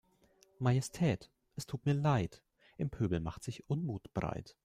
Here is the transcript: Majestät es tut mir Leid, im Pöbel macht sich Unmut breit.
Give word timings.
Majestät 0.59 1.29
es 1.57 1.67
tut 1.67 1.85
mir 1.85 1.93
Leid, 1.93 2.41
im 2.77 2.89
Pöbel 2.89 3.19
macht 3.19 3.43
sich 3.43 3.69
Unmut 3.69 4.11
breit. 4.15 4.57